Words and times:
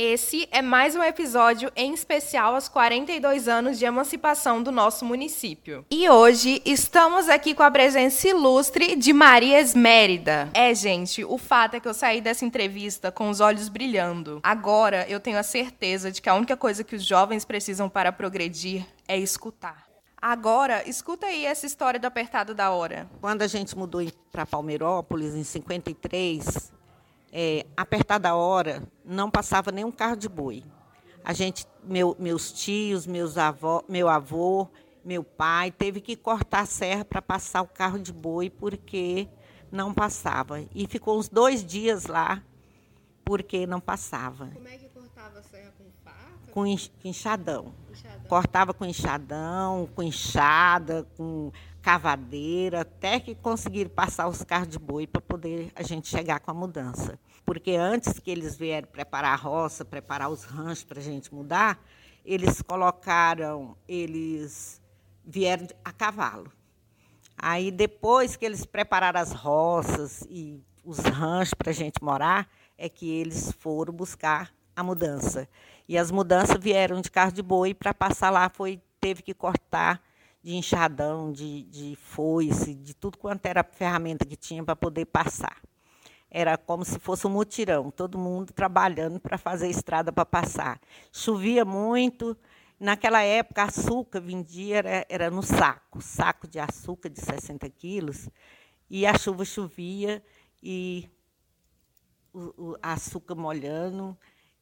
Esse 0.00 0.46
é 0.52 0.62
mais 0.62 0.94
um 0.94 1.02
episódio 1.02 1.72
em 1.74 1.92
especial 1.92 2.54
aos 2.54 2.68
42 2.68 3.48
anos 3.48 3.80
de 3.80 3.84
emancipação 3.84 4.62
do 4.62 4.70
nosso 4.70 5.04
município. 5.04 5.84
E 5.90 6.08
hoje 6.08 6.62
estamos 6.64 7.28
aqui 7.28 7.52
com 7.52 7.64
a 7.64 7.70
presença 7.72 8.28
ilustre 8.28 8.94
de 8.94 9.12
Maria 9.12 9.58
Esmérida. 9.58 10.50
É, 10.54 10.72
gente, 10.72 11.24
o 11.24 11.36
fato 11.36 11.74
é 11.74 11.80
que 11.80 11.88
eu 11.88 11.92
saí 11.92 12.20
dessa 12.20 12.44
entrevista 12.44 13.10
com 13.10 13.28
os 13.28 13.40
olhos 13.40 13.68
brilhando. 13.68 14.38
Agora 14.44 15.04
eu 15.08 15.18
tenho 15.18 15.36
a 15.36 15.42
certeza 15.42 16.12
de 16.12 16.22
que 16.22 16.28
a 16.28 16.34
única 16.36 16.56
coisa 16.56 16.84
que 16.84 16.94
os 16.94 17.04
jovens 17.04 17.44
precisam 17.44 17.88
para 17.88 18.12
progredir 18.12 18.86
é 19.08 19.18
escutar. 19.18 19.88
Agora, 20.22 20.88
escuta 20.88 21.26
aí 21.26 21.44
essa 21.44 21.66
história 21.66 21.98
do 21.98 22.06
apertado 22.06 22.54
da 22.54 22.70
hora. 22.70 23.10
Quando 23.20 23.42
a 23.42 23.48
gente 23.48 23.76
mudou 23.76 24.00
para 24.30 24.46
Palmeirópolis, 24.46 25.34
em 25.34 25.42
53, 25.42 26.77
é, 27.32 27.66
apertada 27.76 28.30
a 28.30 28.34
hora, 28.34 28.82
não 29.04 29.30
passava 29.30 29.70
nenhum 29.70 29.90
carro 29.90 30.16
de 30.16 30.28
boi. 30.28 30.64
A 31.24 31.32
gente, 31.32 31.66
meu, 31.84 32.16
meus 32.18 32.52
tios, 32.52 33.06
meus 33.06 33.36
avó, 33.36 33.82
meu 33.88 34.08
avô, 34.08 34.68
meu 35.04 35.22
pai, 35.22 35.70
teve 35.70 36.00
que 36.00 36.16
cortar 36.16 36.60
a 36.60 36.66
serra 36.66 37.04
para 37.04 37.20
passar 37.20 37.62
o 37.62 37.66
carro 37.66 37.98
de 37.98 38.12
boi 38.12 38.50
porque 38.50 39.28
não 39.70 39.92
passava. 39.92 40.60
E 40.74 40.86
ficou 40.86 41.18
uns 41.18 41.28
dois 41.28 41.64
dias 41.64 42.06
lá 42.06 42.42
porque 43.24 43.66
não 43.66 43.80
passava. 43.80 44.48
Como 44.48 44.68
é 44.68 44.78
que 44.78 44.88
cortava 44.88 45.38
a 45.38 45.42
serra 45.42 45.72
com 45.76 45.84
faca? 46.02 46.52
Com 46.52 46.66
enxadão. 46.66 47.74
enxadão. 47.90 48.26
Cortava 48.26 48.72
com 48.72 48.84
enxadão, 48.84 49.88
com 49.94 50.02
enxada, 50.02 51.06
com 51.16 51.52
cavadeira, 51.82 52.82
até 52.82 53.20
que 53.20 53.34
conseguiram 53.34 53.90
passar 53.90 54.28
os 54.28 54.42
carros 54.42 54.68
de 54.68 54.78
boi 54.78 55.06
para 55.06 55.20
poder 55.20 55.72
a 55.74 55.82
gente 55.82 56.08
chegar 56.08 56.40
com 56.40 56.50
a 56.50 56.54
mudança. 56.54 57.18
Porque 57.48 57.76
antes 57.76 58.18
que 58.18 58.30
eles 58.30 58.58
vieram 58.58 58.86
preparar 58.86 59.32
a 59.32 59.34
roça, 59.34 59.82
preparar 59.82 60.28
os 60.28 60.44
ranchos 60.44 60.84
para 60.84 60.98
a 60.98 61.02
gente 61.02 61.34
mudar, 61.34 61.82
eles 62.22 62.60
colocaram, 62.60 63.74
eles 63.88 64.82
vieram 65.24 65.66
a 65.82 65.90
cavalo. 65.90 66.52
Aí 67.38 67.70
depois 67.70 68.36
que 68.36 68.44
eles 68.44 68.66
prepararam 68.66 69.18
as 69.18 69.32
roças 69.32 70.26
e 70.28 70.62
os 70.84 70.98
ranchos 70.98 71.54
para 71.54 71.70
a 71.70 71.74
gente 71.74 72.04
morar, 72.04 72.46
é 72.76 72.86
que 72.86 73.08
eles 73.08 73.50
foram 73.58 73.94
buscar 73.94 74.52
a 74.76 74.82
mudança. 74.82 75.48
E 75.88 75.96
as 75.96 76.10
mudanças 76.10 76.62
vieram 76.62 77.00
de 77.00 77.10
carro 77.10 77.32
de 77.32 77.42
boi 77.42 77.72
para 77.72 77.94
passar 77.94 78.28
lá, 78.28 78.50
foi 78.50 78.78
teve 79.00 79.22
que 79.22 79.32
cortar 79.32 80.02
de 80.42 80.54
enxadão, 80.54 81.32
de, 81.32 81.62
de 81.62 81.96
foice, 81.96 82.74
de 82.74 82.92
tudo 82.92 83.16
quanto 83.16 83.46
era 83.46 83.64
ferramenta 83.64 84.26
que 84.26 84.36
tinha 84.36 84.62
para 84.62 84.76
poder 84.76 85.06
passar. 85.06 85.56
Era 86.30 86.58
como 86.58 86.84
se 86.84 86.98
fosse 86.98 87.26
um 87.26 87.30
mutirão, 87.30 87.90
todo 87.90 88.18
mundo 88.18 88.52
trabalhando 88.52 89.18
para 89.18 89.38
fazer 89.38 89.68
estrada 89.68 90.12
para 90.12 90.26
passar. 90.26 90.80
Chovia 91.10 91.64
muito. 91.64 92.36
Naquela 92.78 93.22
época, 93.22 93.64
açúcar 93.64 94.20
vendia 94.20 94.76
era, 94.76 95.06
era 95.08 95.30
no 95.30 95.42
saco, 95.42 96.00
saco 96.00 96.46
de 96.46 96.60
açúcar 96.60 97.08
de 97.08 97.20
60 97.20 97.68
quilos, 97.70 98.28
e 98.88 99.04
a 99.04 99.18
chuva 99.18 99.44
chovia 99.44 100.22
e 100.62 101.10
o, 102.32 102.70
o 102.70 102.76
açúcar 102.80 103.34
molhando, 103.34 104.16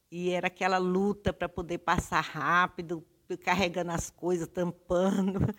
e 0.09 0.31
era 0.31 0.47
aquela 0.47 0.79
luta 0.79 1.31
para 1.31 1.47
poder 1.47 1.79
passar 1.79 2.21
rápido, 2.21 3.05
carregando 3.43 3.91
as 3.91 4.09
coisas, 4.09 4.47
tampando. 4.47 5.53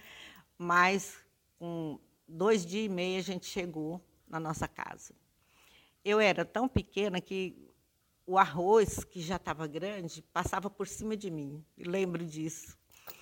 Mas 0.56 1.16
com 1.58 2.00
dois 2.26 2.66
dias 2.66 2.86
e 2.86 2.88
meio 2.88 3.18
a 3.20 3.22
gente 3.22 3.46
chegou 3.46 4.02
na 4.28 4.40
nossa 4.40 4.66
casa. 4.66 5.14
Eu 6.08 6.18
era 6.18 6.42
tão 6.42 6.66
pequena 6.66 7.20
que 7.20 7.54
o 8.26 8.38
arroz, 8.38 9.04
que 9.04 9.20
já 9.20 9.36
estava 9.36 9.66
grande, 9.66 10.22
passava 10.32 10.70
por 10.70 10.88
cima 10.88 11.14
de 11.14 11.30
mim. 11.30 11.62
lembro 11.76 12.24
disso. 12.24 12.78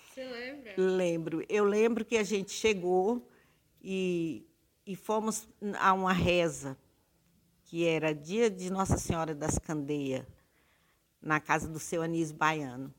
Você 0.08 0.24
lembra? 0.24 0.74
Lembro. 0.76 1.44
Eu 1.48 1.64
lembro 1.64 2.04
que 2.04 2.16
a 2.16 2.22
gente 2.22 2.52
chegou 2.52 3.28
e, 3.82 4.46
e 4.86 4.94
fomos 4.94 5.48
a 5.80 5.92
uma 5.92 6.12
reza, 6.12 6.78
que 7.64 7.84
era 7.84 8.14
dia 8.14 8.48
de 8.48 8.70
Nossa 8.70 8.96
Senhora 8.96 9.34
das 9.34 9.58
Candeias, 9.58 10.24
na 11.20 11.40
casa 11.40 11.66
do 11.66 11.80
seu 11.80 12.02
Anísio 12.02 12.36
Baiano. 12.36 12.94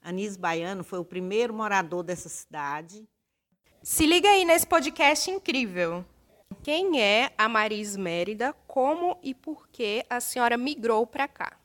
Anísio 0.00 0.38
Baiano 0.38 0.84
foi 0.84 1.00
o 1.00 1.04
primeiro 1.04 1.52
morador 1.52 2.04
dessa 2.04 2.28
cidade. 2.28 3.04
Se 3.82 4.06
liga 4.06 4.28
aí 4.28 4.44
nesse 4.44 4.68
podcast 4.68 5.28
incrível. 5.28 6.04
Quem 6.62 7.00
é 7.00 7.32
a 7.38 7.48
Maris 7.48 7.96
Mérida? 7.96 8.54
Como 8.66 9.16
e 9.22 9.34
por 9.34 9.66
que 9.68 10.04
a 10.10 10.20
senhora 10.20 10.58
migrou 10.58 11.06
para 11.06 11.26
cá? 11.26 11.56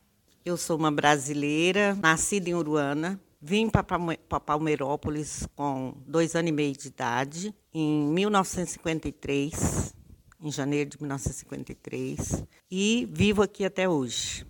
Eu 0.42 0.56
sou 0.56 0.78
uma 0.78 0.90
brasileira, 0.90 1.94
nascida 1.96 2.48
em 2.48 2.54
Uruana. 2.54 3.20
Vim 3.38 3.68
para 3.68 4.40
Palmeirópolis 4.40 5.46
com 5.54 5.94
dois 6.06 6.34
anos 6.34 6.48
e 6.48 6.52
meio 6.52 6.72
de 6.72 6.88
idade, 6.88 7.54
em 7.74 8.06
1953, 8.08 9.94
em 10.40 10.50
janeiro 10.50 10.88
de 10.88 10.96
1953, 10.98 12.42
e 12.70 13.06
vivo 13.12 13.42
aqui 13.42 13.66
até 13.66 13.86
hoje. 13.86 14.46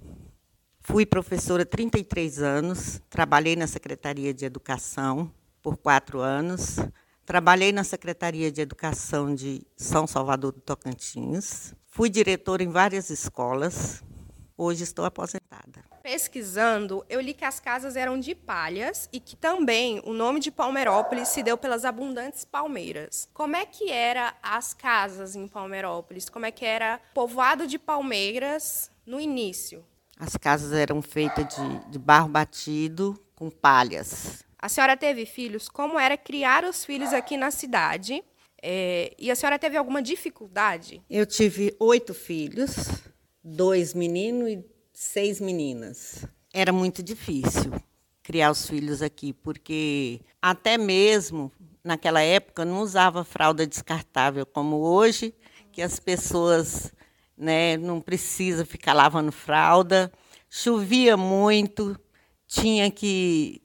Fui 0.81 1.05
professora 1.05 1.65
há 1.65 1.67
33 1.67 2.41
anos, 2.41 3.03
trabalhei 3.11 3.57
na 3.57 3.67
Secretaria 3.67 4.33
de 4.33 4.45
Educação 4.45 5.33
por 5.61 5.77
quatro 5.77 6.21
anos, 6.21 6.77
trabalhei 7.27 7.73
na 7.73 7.83
Secretaria 7.83 8.53
de 8.53 8.61
Educação 8.61 9.35
de 9.35 9.67
São 9.77 10.07
Salvador 10.07 10.53
do 10.53 10.61
Tocantins, 10.61 11.75
fui 11.89 12.09
diretora 12.09 12.63
em 12.63 12.69
várias 12.69 13.11
escolas, 13.11 14.03
hoje 14.57 14.85
estou 14.85 15.05
aposentada. 15.05 15.85
Pesquisando, 16.05 17.05
eu 17.09 17.21
li 17.21 17.35
que 17.35 17.45
as 17.45 17.59
casas 17.59 17.97
eram 17.97 18.21
de 18.21 18.33
palhas 18.33 19.09
e 19.13 19.19
que 19.19 19.35
também 19.35 20.01
o 20.05 20.13
nome 20.13 20.39
de 20.39 20.53
Palmeirópolis 20.53 21.29
se 21.29 21.43
deu 21.43 21.59
pelas 21.59 21.85
abundantes 21.85 22.45
palmeiras. 22.45 23.29
Como 23.35 23.57
é 23.57 23.67
que 23.67 23.91
era 23.91 24.33
as 24.41 24.73
casas 24.73 25.35
em 25.35 25.49
Palmeirópolis? 25.49 26.29
Como 26.29 26.47
é 26.47 26.53
que 26.53 26.65
era 26.65 27.01
povoado 27.13 27.67
de 27.67 27.77
palmeiras 27.77 28.89
no 29.05 29.21
início? 29.21 29.85
As 30.17 30.37
casas 30.37 30.73
eram 30.73 31.03
feitas 31.03 31.45
de, 31.57 31.91
de 31.91 31.99
barro 31.99 32.29
batido 32.29 33.21
com 33.35 33.51
palhas. 33.51 34.46
A 34.67 34.69
senhora 34.69 34.97
teve 34.97 35.25
filhos? 35.25 35.69
Como 35.69 35.97
era 35.97 36.17
criar 36.17 36.65
os 36.65 36.85
filhos 36.85 37.13
aqui 37.13 37.37
na 37.37 37.53
cidade? 37.53 38.21
É, 38.61 39.15
e 39.17 39.31
a 39.31 39.37
senhora 39.37 39.61
teve 39.61 39.77
alguma 39.77 40.03
dificuldade? 40.03 41.01
Eu 41.09 41.25
tive 41.25 41.77
oito 41.79 42.13
filhos, 42.13 42.89
dois 43.45 43.95
meninos 43.95 44.49
e 44.49 44.65
seis 44.93 45.41
meninas. 45.41 46.27
Era 46.53 46.73
muito 46.73 47.01
difícil 47.01 47.81
criar 48.25 48.51
os 48.51 48.69
filhos 48.69 49.03
aqui, 49.03 49.33
porque 49.33 50.21
até 50.43 50.77
mesmo 50.77 51.53
naquela 51.85 52.21
época 52.21 52.65
não 52.65 52.81
usava 52.81 53.23
fralda 53.23 53.65
descartável 53.65 54.45
como 54.45 54.79
hoje, 54.79 55.33
que 55.71 55.81
as 55.81 56.01
pessoas 56.01 56.93
né? 57.39 57.77
não 57.77 58.01
precisa 58.01 58.67
ficar 58.67 58.95
lavando 58.95 59.31
fralda. 59.31 60.11
Chovia 60.51 61.17
muito, 61.17 61.97
tinha 62.49 62.91
que 62.91 63.63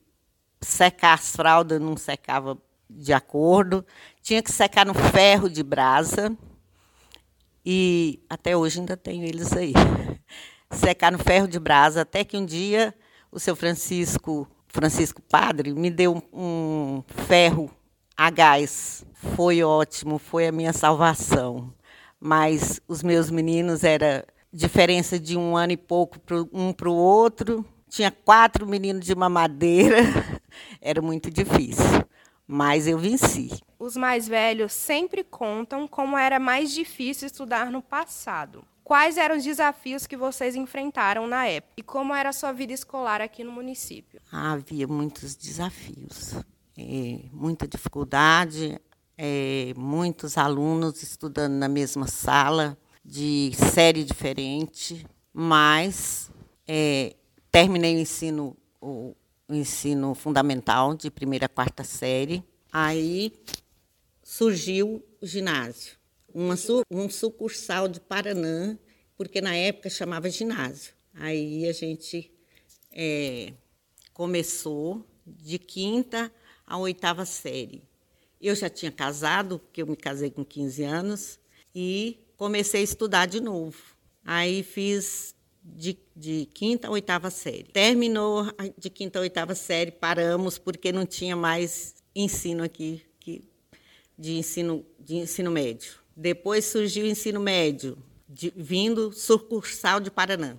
secar 0.62 1.14
as 1.14 1.34
fraldas, 1.34 1.80
não 1.80 1.96
secava 1.96 2.58
de 2.88 3.12
acordo. 3.12 3.84
Tinha 4.22 4.42
que 4.42 4.52
secar 4.52 4.86
no 4.86 4.94
ferro 4.94 5.48
de 5.48 5.62
brasa. 5.62 6.36
E 7.64 8.20
até 8.28 8.56
hoje 8.56 8.80
ainda 8.80 8.96
tenho 8.96 9.24
eles 9.24 9.52
aí. 9.52 9.72
Secar 10.72 11.12
no 11.12 11.18
ferro 11.18 11.46
de 11.46 11.60
brasa, 11.60 12.00
até 12.00 12.24
que 12.24 12.34
um 12.36 12.46
dia 12.46 12.94
o 13.30 13.38
seu 13.38 13.54
Francisco, 13.54 14.48
Francisco 14.66 15.20
Padre, 15.20 15.74
me 15.74 15.90
deu 15.90 16.22
um 16.32 17.04
ferro 17.28 17.70
a 18.16 18.30
gás. 18.30 19.04
Foi 19.36 19.62
ótimo, 19.62 20.18
foi 20.18 20.48
a 20.48 20.52
minha 20.52 20.72
salvação 20.72 21.72
mas 22.24 22.80
os 22.86 23.02
meus 23.02 23.32
meninos 23.32 23.82
era 23.82 24.24
diferença 24.52 25.18
de 25.18 25.36
um 25.36 25.56
ano 25.56 25.72
e 25.72 25.76
pouco 25.76 26.20
um 26.52 26.72
para 26.72 26.88
o 26.88 26.94
outro. 26.94 27.66
Tinha 27.92 28.10
quatro 28.10 28.66
meninos 28.66 29.04
de 29.04 29.14
mamadeira, 29.14 29.98
era 30.80 31.02
muito 31.02 31.30
difícil, 31.30 32.02
mas 32.46 32.86
eu 32.86 32.96
venci. 32.96 33.50
Os 33.78 33.98
mais 33.98 34.26
velhos 34.26 34.72
sempre 34.72 35.22
contam 35.22 35.86
como 35.86 36.16
era 36.16 36.40
mais 36.40 36.72
difícil 36.72 37.26
estudar 37.26 37.70
no 37.70 37.82
passado. 37.82 38.64
Quais 38.82 39.18
eram 39.18 39.36
os 39.36 39.44
desafios 39.44 40.06
que 40.06 40.16
vocês 40.16 40.56
enfrentaram 40.56 41.26
na 41.26 41.46
época? 41.46 41.74
E 41.76 41.82
como 41.82 42.14
era 42.14 42.30
a 42.30 42.32
sua 42.32 42.50
vida 42.50 42.72
escolar 42.72 43.20
aqui 43.20 43.44
no 43.44 43.52
município? 43.52 44.22
havia 44.32 44.88
muitos 44.88 45.34
desafios, 45.36 46.34
é, 46.78 47.20
muita 47.30 47.68
dificuldade 47.68 48.80
é, 49.24 49.72
muitos 49.76 50.38
alunos 50.38 51.02
estudando 51.02 51.52
na 51.52 51.68
mesma 51.68 52.06
sala, 52.06 52.76
de 53.04 53.52
série 53.54 54.04
diferente, 54.04 55.06
mas 55.32 56.30
é, 56.66 57.14
terminei 57.52 57.94
o 57.94 58.00
ensino, 58.00 58.56
o, 58.80 59.14
o 59.46 59.54
ensino 59.54 60.14
fundamental 60.14 60.94
de 60.94 61.10
primeira 61.10 61.46
a 61.46 61.48
quarta 61.50 61.84
série. 61.84 62.42
Aí 62.72 63.32
surgiu 64.22 65.04
o 65.20 65.26
ginásio, 65.26 65.96
uma, 66.32 66.56
um 66.90 67.10
sucursal 67.10 67.86
de 67.86 68.00
Paranã, 68.00 68.78
porque 69.16 69.42
na 69.42 69.54
época 69.54 69.90
chamava 69.90 70.30
ginásio. 70.30 70.94
Aí 71.14 71.68
a 71.68 71.72
gente 71.72 72.32
é, 72.90 73.52
começou 74.14 75.06
de 75.26 75.58
quinta 75.58 76.32
a 76.66 76.78
oitava 76.78 77.26
série. 77.26 77.82
Eu 78.40 78.56
já 78.56 78.70
tinha 78.70 78.90
casado, 78.90 79.58
porque 79.58 79.82
eu 79.82 79.86
me 79.86 79.94
casei 79.94 80.30
com 80.30 80.44
15 80.44 80.82
anos, 80.82 81.38
e 81.74 82.18
comecei 82.36 82.80
a 82.80 82.84
estudar 82.84 83.26
de 83.26 83.40
novo. 83.40 83.78
Aí 84.24 84.62
fiz 84.62 85.34
de, 85.62 85.96
de, 86.16 86.48
quinta 86.52 86.88
a 86.88 86.90
oitava 86.90 87.30
série. 87.30 87.64
Terminou 87.64 88.46
de 88.76 88.90
quinta 88.90 89.18
a 89.18 89.22
oitava 89.22 89.54
série, 89.54 89.90
paramos 89.90 90.58
porque 90.58 90.90
não 90.92 91.06
tinha 91.06 91.36
mais 91.36 91.94
ensino 92.14 92.64
aqui 92.64 93.02
que, 93.20 93.48
de, 94.18 94.32
ensino, 94.32 94.84
de 94.98 95.16
ensino 95.16 95.50
médio. 95.50 95.94
Depois 96.16 96.64
surgiu 96.64 97.04
o 97.04 97.08
ensino 97.08 97.40
médio, 97.40 97.96
de, 98.28 98.52
vindo 98.56 99.12
sucursal 99.12 100.00
de 100.00 100.10
Paraná. 100.10 100.56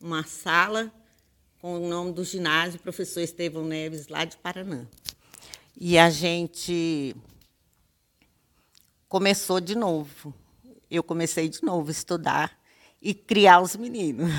Uma 0.00 0.24
sala 0.24 0.92
com 1.60 1.76
o 1.76 1.88
nome 1.88 2.12
do 2.12 2.24
ginásio, 2.24 2.80
professor 2.80 3.20
Estevão 3.20 3.64
Neves, 3.64 4.08
lá 4.08 4.24
de 4.24 4.36
Paraná. 4.36 4.86
E 5.76 5.96
a 5.96 6.10
gente 6.10 7.16
começou 9.08 9.60
de 9.60 9.74
novo. 9.74 10.34
Eu 10.90 11.02
comecei 11.02 11.48
de 11.48 11.62
novo 11.62 11.88
a 11.88 11.92
estudar 11.92 12.63
e 13.04 13.12
criar 13.12 13.60
os 13.60 13.76
meninos. 13.76 14.30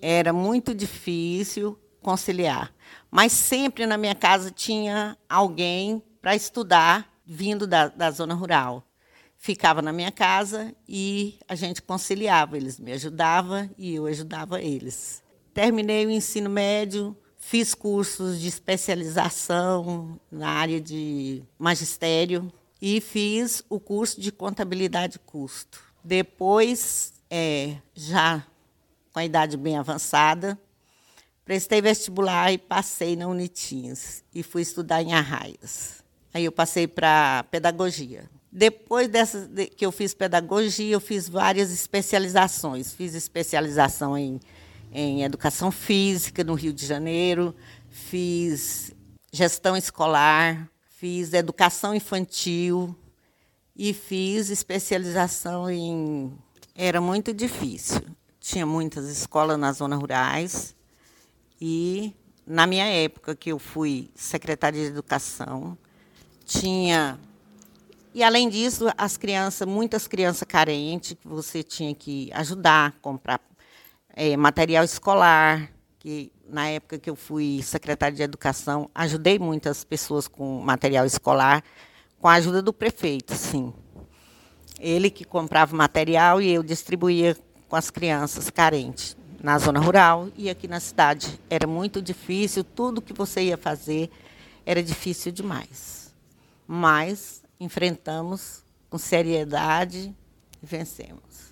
Era 0.00 0.32
muito 0.32 0.74
difícil 0.74 1.78
conciliar, 2.02 2.74
mas 3.10 3.30
sempre 3.30 3.86
na 3.86 3.96
minha 3.96 4.14
casa 4.14 4.50
tinha 4.50 5.16
alguém 5.28 6.02
para 6.20 6.34
estudar 6.34 7.08
vindo 7.24 7.66
da, 7.66 7.86
da 7.88 8.10
zona 8.10 8.34
rural. 8.34 8.84
Ficava 9.36 9.80
na 9.80 9.92
minha 9.92 10.10
casa 10.10 10.74
e 10.88 11.38
a 11.48 11.54
gente 11.54 11.80
conciliava. 11.80 12.56
Eles 12.56 12.78
me 12.78 12.92
ajudavam 12.92 13.70
e 13.78 13.94
eu 13.94 14.06
ajudava 14.06 14.60
eles. 14.60 15.22
Terminei 15.54 16.04
o 16.04 16.10
ensino 16.10 16.50
médio, 16.50 17.16
fiz 17.38 17.74
cursos 17.74 18.40
de 18.40 18.48
especialização 18.48 20.20
na 20.30 20.48
área 20.48 20.80
de 20.80 21.42
magistério 21.58 22.52
e 22.82 23.00
fiz 23.00 23.62
o 23.68 23.78
curso 23.78 24.20
de 24.20 24.30
contabilidade 24.32 25.18
custo. 25.18 25.80
Depois 26.04 27.19
é, 27.30 27.76
já 27.94 28.44
com 29.12 29.18
a 29.18 29.24
idade 29.24 29.56
bem 29.56 29.78
avançada, 29.78 30.58
prestei 31.44 31.80
vestibular 31.80 32.52
e 32.52 32.58
passei 32.58 33.16
na 33.16 33.26
Unitins 33.26 34.22
e 34.34 34.42
fui 34.42 34.62
estudar 34.62 35.02
em 35.02 35.14
Arraias. 35.14 36.02
Aí 36.32 36.44
eu 36.44 36.52
passei 36.52 36.86
para 36.86 37.44
pedagogia. 37.50 38.28
Depois 38.52 39.08
dessa 39.08 39.46
de, 39.46 39.66
que 39.66 39.86
eu 39.86 39.92
fiz 39.92 40.12
pedagogia, 40.12 40.92
eu 40.92 41.00
fiz 41.00 41.28
várias 41.28 41.72
especializações. 41.72 42.92
Fiz 42.92 43.14
especialização 43.14 44.18
em, 44.18 44.40
em 44.92 45.22
educação 45.22 45.70
física 45.70 46.42
no 46.42 46.54
Rio 46.54 46.72
de 46.72 46.84
Janeiro, 46.86 47.54
fiz 47.88 48.92
gestão 49.32 49.76
escolar, 49.76 50.68
fiz 50.88 51.32
educação 51.32 51.94
infantil 51.94 52.94
e 53.76 53.92
fiz 53.92 54.50
especialização 54.50 55.70
em 55.70 56.32
era 56.74 57.00
muito 57.00 57.32
difícil. 57.32 58.00
Tinha 58.38 58.64
muitas 58.64 59.08
escolas 59.08 59.58
nas 59.58 59.78
zonas 59.78 59.98
rurais 59.98 60.74
e 61.60 62.14
na 62.46 62.66
minha 62.66 62.86
época 62.86 63.36
que 63.36 63.52
eu 63.52 63.58
fui 63.58 64.10
secretária 64.14 64.80
de 64.80 64.86
educação, 64.86 65.76
tinha 66.44 67.18
e 68.12 68.24
além 68.24 68.48
disso, 68.48 68.88
as 68.98 69.16
crianças, 69.16 69.68
muitas 69.68 70.08
crianças 70.08 70.42
carentes 70.42 71.16
que 71.20 71.28
você 71.28 71.62
tinha 71.62 71.94
que 71.94 72.28
ajudar, 72.32 72.92
comprar 73.00 73.40
é, 74.16 74.36
material 74.36 74.84
escolar, 74.84 75.70
que 76.00 76.32
na 76.48 76.68
época 76.68 76.98
que 76.98 77.08
eu 77.08 77.14
fui 77.14 77.62
secretária 77.62 78.16
de 78.16 78.22
educação, 78.22 78.90
ajudei 78.92 79.38
muitas 79.38 79.84
pessoas 79.84 80.26
com 80.26 80.60
material 80.60 81.06
escolar, 81.06 81.62
com 82.18 82.26
a 82.26 82.32
ajuda 82.32 82.60
do 82.60 82.72
prefeito, 82.72 83.32
sim. 83.34 83.72
Ele 84.80 85.10
que 85.10 85.24
comprava 85.24 85.76
material 85.76 86.40
e 86.40 86.50
eu 86.50 86.62
distribuía 86.62 87.36
com 87.68 87.76
as 87.76 87.90
crianças 87.90 88.48
carentes 88.48 89.14
na 89.42 89.58
zona 89.58 89.78
rural 89.78 90.28
e 90.36 90.48
aqui 90.48 90.66
na 90.66 90.80
cidade. 90.80 91.38
Era 91.50 91.66
muito 91.66 92.00
difícil, 92.00 92.64
tudo 92.64 93.02
que 93.02 93.12
você 93.12 93.42
ia 93.42 93.58
fazer 93.58 94.10
era 94.64 94.82
difícil 94.82 95.30
demais. 95.32 96.14
Mas 96.66 97.42
enfrentamos 97.60 98.64
com 98.88 98.96
seriedade 98.96 100.14
e 100.62 100.66
vencemos. 100.66 101.50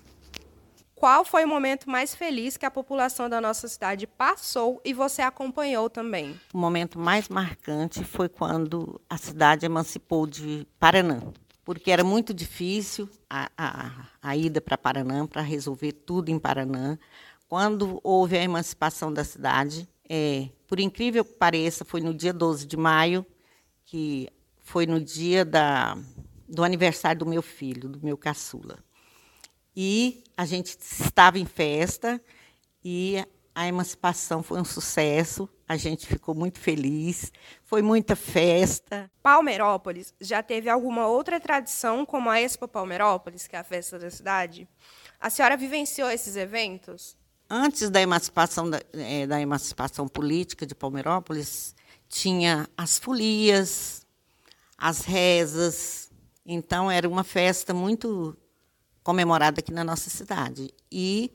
Qual 0.95 1.23
foi 1.23 1.45
o 1.45 1.47
momento 1.47 1.89
mais 1.89 2.13
feliz 2.13 2.57
que 2.57 2.65
a 2.65 2.71
população 2.71 3.29
da 3.29 3.39
nossa 3.39 3.67
cidade 3.67 4.05
passou 4.05 4.81
e 4.83 4.91
você 4.91 5.21
acompanhou 5.21 5.89
também? 5.89 6.37
O 6.53 6.57
momento 6.57 6.99
mais 6.99 7.29
marcante 7.29 8.03
foi 8.03 8.27
quando 8.27 8.99
a 9.09 9.17
cidade 9.17 9.65
emancipou 9.65 10.27
de 10.27 10.67
Paraná 10.77 11.21
porque 11.69 11.91
era 11.91 12.03
muito 12.03 12.33
difícil 12.33 13.07
a, 13.29 13.49
a, 13.57 14.07
a 14.21 14.35
ida 14.35 14.59
para 14.59 14.77
Paranã, 14.77 15.27
para 15.27 15.41
resolver 15.41 15.91
tudo 15.91 16.29
em 16.29 16.39
Paranã. 16.39 16.97
Quando 17.47 17.99
houve 18.03 18.37
a 18.37 18.43
emancipação 18.43 19.13
da 19.13 19.23
cidade, 19.23 19.87
é, 20.09 20.49
por 20.67 20.79
incrível 20.79 21.23
que 21.23 21.33
pareça, 21.33 21.85
foi 21.85 22.01
no 22.01 22.13
dia 22.13 22.33
12 22.33 22.65
de 22.65 22.75
maio, 22.75 23.25
que 23.85 24.27
foi 24.59 24.85
no 24.85 24.99
dia 24.99 25.45
da, 25.45 25.97
do 26.47 26.63
aniversário 26.63 27.19
do 27.19 27.25
meu 27.25 27.41
filho, 27.41 27.89
do 27.89 28.03
meu 28.03 28.17
caçula. 28.17 28.79
E 29.75 30.23
a 30.35 30.45
gente 30.45 30.77
estava 30.79 31.39
em 31.39 31.45
festa 31.45 32.21
e 32.83 33.23
a 33.53 33.67
emancipação 33.67 34.41
foi 34.41 34.59
um 34.59 34.65
sucesso, 34.65 35.49
a 35.67 35.75
gente 35.75 36.07
ficou 36.07 36.33
muito 36.33 36.59
feliz, 36.59 37.31
foi 37.63 37.81
muita 37.81 38.15
festa. 38.15 39.11
Palmeirópolis 39.21 40.13
já 40.19 40.41
teve 40.41 40.69
alguma 40.69 41.07
outra 41.07 41.39
tradição 41.39 42.05
como 42.05 42.29
a 42.29 42.41
Expo 42.41 42.67
Palmeirópolis, 42.67 43.47
que 43.47 43.55
é 43.55 43.59
a 43.59 43.63
festa 43.63 43.99
da 43.99 44.09
cidade? 44.09 44.67
A 45.19 45.29
senhora 45.29 45.57
vivenciou 45.57 46.09
esses 46.09 46.35
eventos? 46.35 47.17
Antes 47.49 47.89
da 47.89 47.99
emancipação, 48.01 48.69
da, 48.69 48.79
é, 48.93 49.27
da 49.27 49.41
emancipação 49.41 50.07
política 50.07 50.65
de 50.65 50.75
Palmeirópolis, 50.75 51.75
tinha 52.07 52.67
as 52.77 52.97
folias, 52.97 54.05
as 54.77 55.01
rezas. 55.01 56.11
Então, 56.45 56.89
era 56.89 57.07
uma 57.07 57.23
festa 57.23 57.73
muito 57.73 58.37
comemorada 59.03 59.59
aqui 59.59 59.71
na 59.71 59.83
nossa 59.83 60.09
cidade. 60.09 60.73
E 60.91 61.31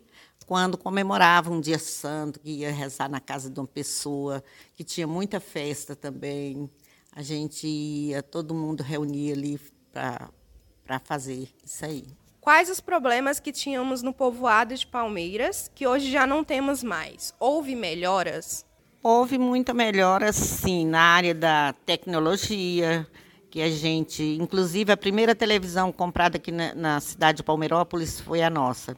quando 0.47 0.77
comemorava 0.77 1.51
um 1.51 1.61
dia 1.61 1.79
santo, 1.79 2.41
que 2.41 2.51
ia 2.51 2.73
rezar 2.73 3.09
na 3.09 3.21
casa 3.21 3.49
de 3.51 3.59
uma 3.59 3.67
pessoa, 3.67 4.43
que 4.77 4.85
tinha 4.85 5.07
muita 5.07 5.41
festa 5.41 5.97
também. 5.97 6.71
A 7.13 7.23
gente 7.23 7.67
ia, 7.67 8.23
todo 8.23 8.55
mundo 8.55 8.83
reunia 8.83 9.33
ali 9.33 9.61
para 9.93 10.99
fazer 11.05 11.49
isso 11.65 11.85
aí. 11.85 12.07
Quais 12.41 12.69
os 12.69 12.79
problemas 12.79 13.41
que 13.41 13.51
tínhamos 13.51 14.03
no 14.03 14.13
povoado 14.13 14.75
de 14.75 14.87
Palmeiras 14.87 15.71
que 15.75 15.87
hoje 15.87 16.11
já 16.11 16.27
não 16.27 16.45
temos 16.45 16.83
mais? 16.83 17.33
Houve 17.41 17.75
melhoras? 17.75 18.67
Houve 19.03 19.39
muita 19.39 19.73
melhora, 19.73 20.33
sim, 20.33 20.87
na 20.87 21.01
área 21.01 21.35
da 21.35 21.75
tecnologia, 21.87 23.07
que 23.51 23.63
a 23.63 23.71
gente, 23.71 24.23
inclusive 24.41 24.91
a 24.91 24.97
primeira 24.97 25.35
televisão 25.35 25.93
comprada 25.93 26.37
aqui 26.37 26.51
na, 26.51 26.75
na 26.75 27.01
cidade 27.01 27.39
de 27.39 27.43
Palmeirópolis 27.43 28.21
foi 28.21 28.43
a 28.43 28.51
nossa. 28.51 28.97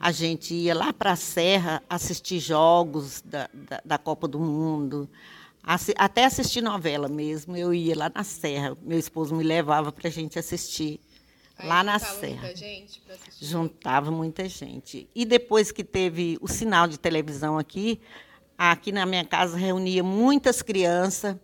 A 0.00 0.12
gente 0.12 0.54
ia 0.54 0.74
lá 0.74 0.92
para 0.92 1.12
a 1.12 1.16
Serra 1.16 1.82
assistir 1.88 2.38
jogos 2.38 3.22
da, 3.24 3.48
da, 3.52 3.82
da 3.84 3.98
Copa 3.98 4.28
do 4.28 4.38
Mundo, 4.38 5.08
assi 5.62 5.92
até 5.98 6.24
assistir 6.24 6.60
novela 6.60 7.08
mesmo. 7.08 7.56
Eu 7.56 7.74
ia 7.74 7.96
lá 7.96 8.12
na 8.14 8.22
Serra. 8.22 8.76
Meu 8.82 8.98
esposo 8.98 9.34
me 9.34 9.42
levava 9.42 9.90
para 9.90 10.08
a 10.08 10.10
gente 10.10 10.38
assistir 10.38 11.00
Aí 11.58 11.68
lá 11.68 11.82
na 11.82 11.98
Serra. 11.98 12.42
Muita 12.42 12.56
gente 12.56 13.02
Juntava 13.40 14.10
muita 14.10 14.48
gente. 14.48 15.08
E 15.14 15.24
depois 15.24 15.72
que 15.72 15.82
teve 15.82 16.38
o 16.40 16.48
sinal 16.48 16.86
de 16.86 16.98
televisão 16.98 17.58
aqui, 17.58 18.00
aqui 18.56 18.92
na 18.92 19.04
minha 19.04 19.24
casa 19.24 19.56
reunia 19.56 20.02
muitas 20.02 20.62
crianças 20.62 21.36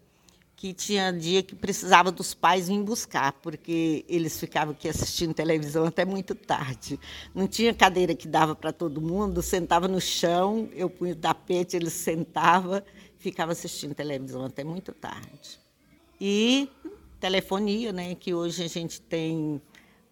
que 0.65 0.73
tinha 0.73 1.13
dia 1.13 1.43
que 1.43 1.55
precisava 1.55 2.11
dos 2.11 2.33
pais 2.33 2.69
vir 2.69 2.83
buscar, 2.83 3.33
porque 3.33 4.03
eles 4.09 4.41
ficavam 4.41 4.73
aqui 4.73 4.89
assistindo 4.89 5.35
televisão 5.35 5.85
até 5.85 6.07
muito 6.07 6.35
tarde. 6.35 6.99
Não 7.35 7.47
tinha 7.47 7.75
cadeira 7.75 8.15
que 8.15 8.27
dava 8.27 8.55
para 8.55 8.73
todo 8.73 8.99
mundo, 8.99 9.43
sentava 9.43 9.87
no 9.87 10.01
chão, 10.01 10.67
eu 10.73 10.89
punha 10.89 11.13
o 11.13 11.17
tapete, 11.17 11.77
eles 11.77 11.93
sentava, 11.93 12.83
ficava 13.19 13.53
assistindo 13.53 13.95
televisão 13.95 14.43
até 14.43 14.65
muito 14.65 14.91
tarde. 14.93 15.61
E 16.19 16.71
telefonia, 17.21 17.93
né, 17.93 18.15
que 18.15 18.33
hoje 18.33 18.65
a 18.65 18.69
gente 18.69 19.03
tem 19.03 19.61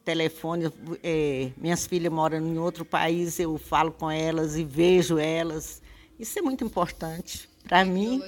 telefone, 0.05 0.71
é, 1.03 1.51
minhas 1.57 1.87
filhas 1.87 2.13
moram 2.13 2.37
em 2.37 2.59
outro 2.59 2.85
país, 2.85 3.41
eu 3.41 3.57
falo 3.57 3.91
com 3.91 4.11
elas 4.11 4.55
e 4.55 4.65
vejo 4.65 5.17
elas. 5.17 5.81
Isso 6.21 6.39
é 6.39 6.43
muito 6.43 6.63
importante 6.63 7.49
para 7.67 7.87
mim. 7.87 8.21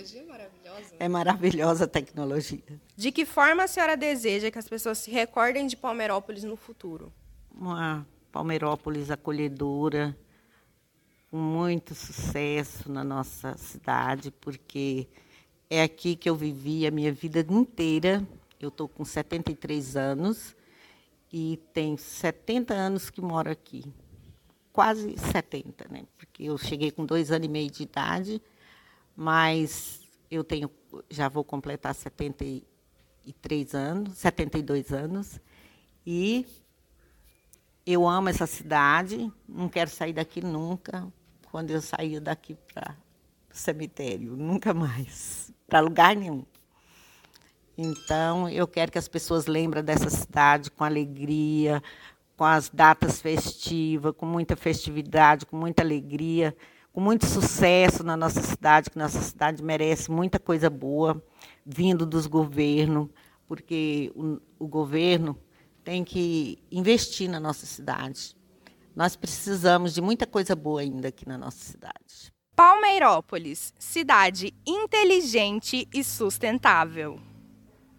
É 0.99 1.09
maravilhosa 1.09 1.85
a 1.85 1.89
tecnologia. 1.89 2.81
De 2.97 3.13
que 3.13 3.25
forma 3.25 3.65
a 3.65 3.67
senhora 3.67 3.97
deseja 3.97 4.51
que 4.51 4.59
as 4.59 4.69
pessoas 4.69 4.99
se 4.99 5.11
recordem 5.11 5.67
de 5.67 5.77
Palmeirópolis 5.77 6.45
no 6.45 6.57
futuro? 6.57 7.13
Uma 7.55 8.07
Palmeirópolis 8.33 9.11
acolhedora, 9.11 10.17
com 11.31 11.37
muito 11.37 11.95
sucesso 11.95 12.91
na 12.91 13.05
nossa 13.05 13.57
cidade, 13.57 14.31
porque 14.31 15.09
é 15.69 15.83
aqui 15.83 16.17
que 16.17 16.29
eu 16.29 16.37
vivi 16.37 16.87
a 16.87 16.91
minha 16.91 17.13
vida 17.13 17.45
inteira. 17.49 18.27
Eu 18.61 18.69
estou 18.69 18.89
com 18.89 19.05
73 19.05 19.97
anos 19.97 20.55
e 21.33 21.61
tenho 21.73 21.99
70 21.99 22.73
anos 22.73 23.11
que 23.11 23.21
moro 23.21 23.51
aqui. 23.51 23.85
Quase 24.73 25.17
70, 25.19 25.89
né? 25.91 26.05
Porque 26.17 26.45
eu 26.45 26.57
cheguei 26.57 26.91
com 26.91 27.05
dois 27.05 27.31
anos 27.31 27.47
e 27.47 27.51
meio 27.51 27.71
de 27.71 27.83
idade, 27.83 28.43
mas 29.17 30.04
eu 30.31 30.45
tenho, 30.45 30.71
já 31.11 31.29
vou 31.29 31.45
completar 31.45 31.95
73 31.95 33.75
anos, 33.75 34.19
72 34.19 34.93
anos, 34.93 35.41
e 36.07 36.47
eu 37.87 38.09
amo 38.09 38.29
essa 38.29 38.47
cidade, 38.47 39.31
não 39.49 39.69
quero 39.69 39.91
sair 39.91 40.13
daqui 40.13 40.41
nunca. 40.41 41.07
Quando 41.51 41.71
eu 41.71 41.81
sair 41.81 42.19
daqui 42.19 42.57
para 42.73 42.97
o 43.53 43.57
cemitério, 43.57 44.37
nunca 44.37 44.75
mais, 44.75 45.53
para 45.69 45.81
lugar 45.81 46.17
nenhum. 46.17 46.45
Então, 47.77 48.49
eu 48.49 48.67
quero 48.67 48.91
que 48.91 48.99
as 48.99 49.09
pessoas 49.09 49.47
lembrem 49.47 49.83
dessa 49.83 50.09
cidade 50.09 50.71
com 50.71 50.85
alegria, 50.85 51.83
com 52.37 52.45
as 52.45 52.69
datas 52.69 53.21
festivas, 53.21 54.15
com 54.17 54.27
muita 54.27 54.57
festividade, 54.57 55.47
com 55.47 55.57
muita 55.57 55.83
alegria, 55.83 56.57
com 56.95 57.01
muito 57.01 57.27
sucesso 57.27 58.05
na 58.05 58.17
nossa 58.17 58.41
cidade, 58.41 58.89
que 58.89 58.97
nossa 58.97 59.21
cidade 59.21 59.61
merece 59.61 60.13
muita 60.13 60.39
coisa 60.39 60.71
boa 60.71 61.21
vindo 61.67 62.07
dos 62.07 62.29
governos, 62.29 63.09
porque 63.49 64.13
o, 64.15 64.41
o 64.61 64.69
governo 64.69 65.37
tem 65.83 66.05
que 66.05 66.57
investir 66.71 67.29
na 67.29 67.41
nossa 67.41 67.67
cidade. 67.67 68.37
Nós 68.95 69.17
precisamos 69.17 69.93
de 69.93 70.01
muita 70.01 70.25
coisa 70.25 70.55
boa 70.55 70.83
ainda 70.83 71.09
aqui 71.09 71.27
na 71.29 71.37
nossa 71.37 71.65
cidade. 71.65 72.33
Palmeirópolis, 72.55 73.75
cidade 73.77 74.55
inteligente 74.65 75.89
e 75.93 76.05
sustentável. 76.05 77.19